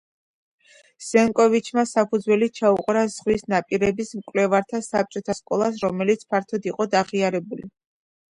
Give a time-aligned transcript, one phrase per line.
[1.07, 7.69] ზენკოვიჩმა საფუძველი ჩაუყარა ზღვის ნაპირების მკვლევართა საბჭოთა სკოლას, რომელიც ფართოდ იყო აღიარებული.